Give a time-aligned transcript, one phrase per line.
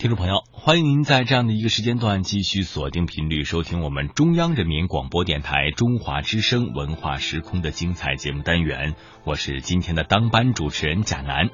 [0.00, 8.94] 听众朋友，欢迎您在这样的一个时间段继续锁定频率收听我们中央人民广播电台中华之声文化时空的精彩节目单元。
[9.24, 11.50] 我是今天的当班主持人贾楠。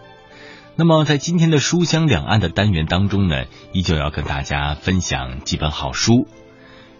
[0.76, 6.28] 那么，在今天的书香两岸的单元当中呢，依旧要跟大家分享几本好书。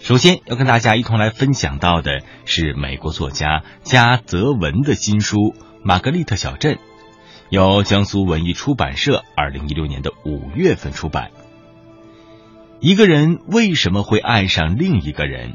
[0.00, 5.36] 首先要跟大家一同来分享到的是美国作家加泽文的新书
[5.84, 6.74] 《玛格丽特小镇》。
[7.48, 11.30] 由江苏文艺出版社二零一六年的五月份出版。
[12.80, 15.55] 一个人为什么会爱上另一个人？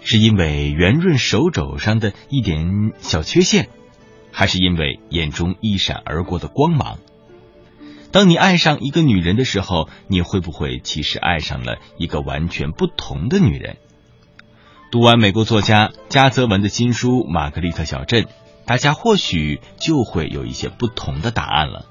[0.00, 3.68] 是因为圆润手肘上的一点小缺陷，
[4.32, 6.98] 还是因为眼中一闪而过的光芒？
[8.12, 13.76] 当你爱上一个女人的时候，你会不会其实爱上了一个完全不同的女人？
[14.90, 18.22] 读完美国作家加泽文的新书《玛格丽特小镇》。
[18.66, 21.86] 大家或许就会有一些不同的答案了。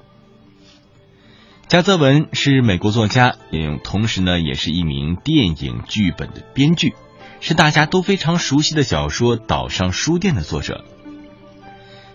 [1.68, 6.94] 加泽文是美国作家，也同时呢也是一名电影剧本的编剧，
[7.40, 10.84] 是大家都非常熟悉的小说《岛上书店》的作者。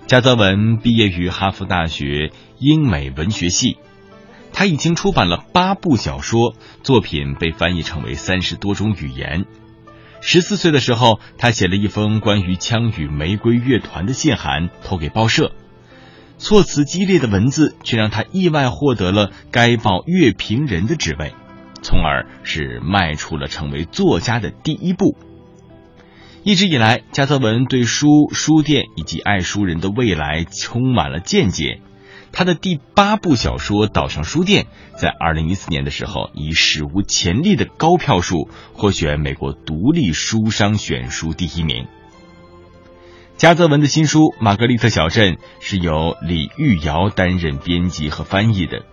[0.07, 3.77] 加泽文毕业于哈佛大学英美文学系，
[4.53, 9.45] 他已经出版了八部小说，作品被翻译成为三十多种语言。
[10.23, 15.51] 十四岁的时候，他写了一封关于枪与玫瑰乐团的信函，投给报社。
[16.37, 21.33] 措辞激烈的文字却让他意外获得了该报乐评人的职位，
[21.81, 25.17] 从而是迈出了成为作家的第一步。
[26.43, 31.81] 一直以来，加泽文对书、书店以及爱书人的未来充满了见解。
[32.33, 34.67] 他的第八部小说《岛上书店》
[34.99, 41.87] 在二零一四年的时候，以史无前例的高票数获选美国独立书商选书第一名。
[43.37, 48.83] 加泽文的新书《玛格丽特小镇》是由李玉瑶担任编辑和翻译的。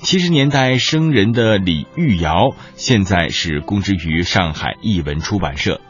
[0.00, 5.80] 七十年代生人的李玉瑶，现在是供职于上海译文出版社，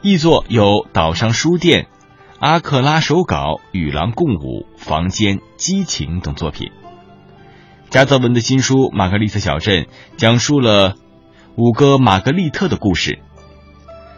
[0.00, 1.82] 译作有《岛上书店》。
[2.40, 6.72] 阿克拉手稿、与狼共舞、房间、激情等作品。
[7.90, 9.84] 加泽文的新书《玛格丽特小镇》
[10.16, 10.96] 讲述了
[11.56, 13.20] 五个玛格丽特的故事。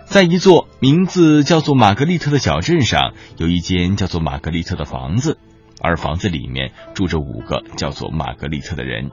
[0.06, 5.38] 在一座名字叫做玛格丽特的小镇上，有一间叫做玛格丽特的房子，
[5.80, 9.10] 而房子里面住着五个叫做玛格丽特的人。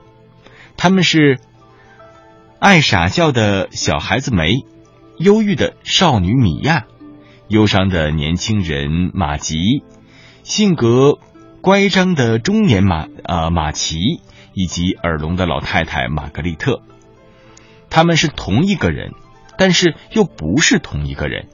[0.76, 1.38] 他们是
[2.58, 4.64] 爱傻笑的小孩子梅，
[5.18, 6.86] 忧郁的少女米娅。
[7.48, 9.84] 忧伤的年轻人马吉，
[10.42, 11.18] 性格
[11.60, 13.98] 乖张的中年马啊马奇，
[14.54, 16.82] 以及耳聋的老太太玛格丽特，
[17.90, 19.12] 他们是同一个人，
[19.58, 21.48] 但是又不是同一个人。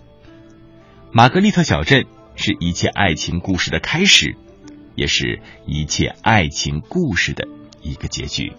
[1.13, 4.37] 玛格丽特小镇是一切爱情故事的开始，
[4.95, 7.49] 也是一切爱情故事的
[7.83, 8.53] 一个结局。